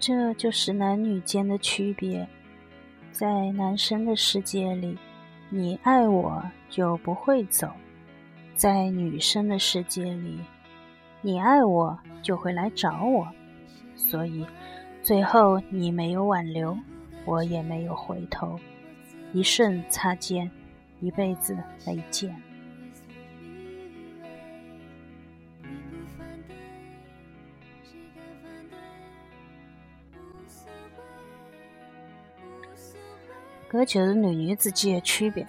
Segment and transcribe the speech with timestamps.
[0.00, 2.26] 这就是男女间的区别。
[3.12, 4.96] 在男生的世界里，
[5.50, 7.68] 你爱我就不会走；
[8.54, 10.40] 在女生的世界里，
[11.20, 13.28] 你爱我就会来找我。
[13.94, 14.46] 所以，
[15.02, 16.74] 最后你没有挽留，
[17.26, 18.58] 我也没有回头，
[19.34, 20.50] 一瞬擦肩，
[21.00, 21.54] 一辈子
[21.86, 22.34] 没见。
[33.70, 35.46] 搿就是男女之间的区别。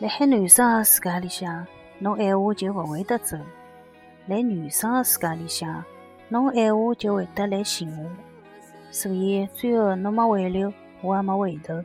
[0.00, 1.66] 辣海男生的世界里向，
[1.98, 3.36] 侬爱我就勿会得走；
[4.26, 5.84] 辣女生的世界里向，
[6.30, 8.10] 侬爱我就会得来寻我。
[8.90, 10.72] 所以最后侬没挽留，
[11.02, 11.84] 我也没回头，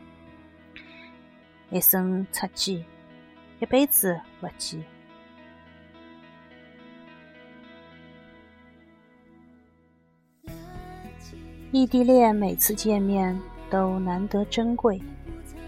[1.70, 2.84] 一生擦肩，
[3.60, 4.82] 一辈子勿见。
[11.72, 13.40] 异地恋每次见面。
[13.70, 15.02] 都难得珍贵。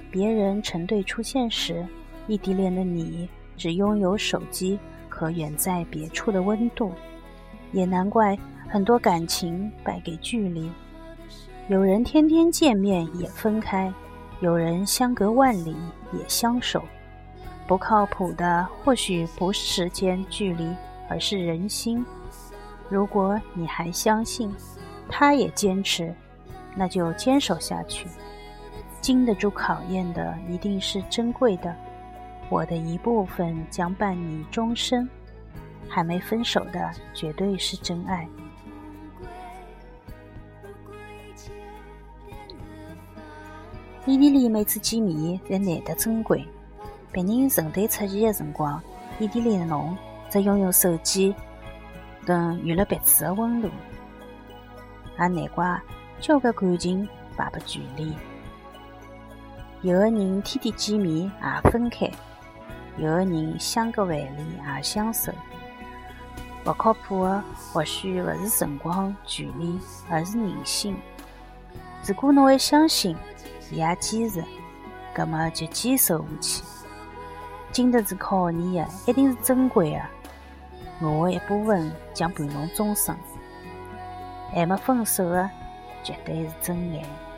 [0.09, 1.85] 别人成对出现时，
[2.27, 4.77] 异地恋的你只拥有手机
[5.07, 6.91] 和远在别处的温度。
[7.71, 10.69] 也难怪很多感情败给距离。
[11.69, 13.93] 有人天天见面也分开，
[14.41, 15.75] 有人相隔万里
[16.11, 16.83] 也相守。
[17.65, 20.67] 不靠谱的或许不是时间距离，
[21.09, 22.05] 而是人心。
[22.89, 24.53] 如果你还相信，
[25.07, 26.13] 他也坚持。
[26.75, 28.07] 那就坚守下去，
[29.01, 31.75] 经得住考验的一定是珍贵的。
[32.49, 35.09] 我的一部分将伴你终身，
[35.87, 38.27] 还没分手的绝对是真爱。
[44.05, 46.45] 异地恋每次见面侪难得珍贵，
[47.11, 48.81] 别人成对出现的辰光，
[49.19, 49.95] 异地恋的侬
[50.27, 51.33] 则拥有手机
[52.25, 53.69] 等娱乐彼此的温度，
[55.19, 55.79] 也难怪。
[56.21, 58.13] 交关感情摆拨距离，
[59.81, 62.07] 有的人天天见面也分开，
[62.97, 64.45] 有的人相隔万里
[64.77, 65.33] 也相守。
[66.63, 67.43] 勿靠谱的
[67.73, 69.79] 或许勿是辰光、距离，
[70.11, 70.95] 而是人心。
[72.05, 73.17] 如果侬还相信，
[73.71, 74.43] 伊也坚持，
[75.15, 76.63] 葛么就坚守下去。
[77.71, 81.07] 经得住考验的，一定是珍贵的。
[81.07, 83.17] 我的一部分将伴侬终生，
[84.53, 85.49] 还没分手的。
[86.03, 87.30] 绝对是真爱。